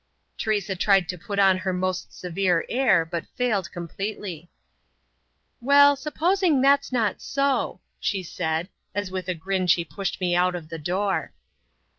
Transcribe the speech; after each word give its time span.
Teresa 0.35 0.75
tried 0.75 1.07
to 1.09 1.17
put 1.19 1.37
on 1.37 1.59
her 1.59 1.71
most 1.71 2.11
severe 2.11 2.65
air, 2.69 3.05
but 3.05 3.27
failed 3.35 3.71
completely. 3.71 4.49
"Well, 5.61 5.95
supposing 5.95 6.59
that's 6.59 6.91
not 6.91 7.21
so!" 7.21 7.81
she 7.99 8.23
said, 8.23 8.69
as 8.95 9.11
with 9.11 9.29
a 9.29 9.35
grin 9.35 9.67
she 9.67 9.85
pushed 9.85 10.19
me 10.19 10.35
out 10.35 10.55
of 10.55 10.69
the 10.69 10.79
door. 10.79 11.33